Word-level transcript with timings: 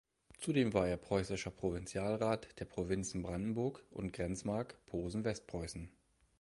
Zudem 0.39 0.73
war 0.73 0.87
er 0.87 0.97
Preußischer 0.97 1.51
Provinzialrat 1.51 2.59
der 2.59 2.65
Provinzen 2.65 3.21
Brandenburg 3.21 3.85
und 3.91 4.13
Grenzmark 4.13 4.83
Posen-Westpreußen. 4.87 5.89